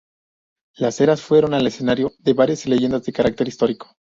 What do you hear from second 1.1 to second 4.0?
fueron el escenario de varias leyendas de carácter histórico.